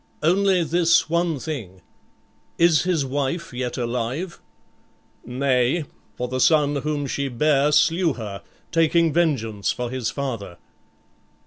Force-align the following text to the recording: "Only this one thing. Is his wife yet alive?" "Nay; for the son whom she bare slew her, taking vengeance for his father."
"Only 0.23 0.63
this 0.63 1.11
one 1.11 1.37
thing. 1.37 1.83
Is 2.57 2.85
his 2.85 3.05
wife 3.05 3.53
yet 3.53 3.77
alive?" 3.77 4.41
"Nay; 5.23 5.85
for 6.15 6.27
the 6.27 6.39
son 6.39 6.77
whom 6.77 7.05
she 7.05 7.27
bare 7.27 7.71
slew 7.71 8.13
her, 8.13 8.41
taking 8.71 9.13
vengeance 9.13 9.71
for 9.71 9.91
his 9.91 10.09
father." 10.09 10.57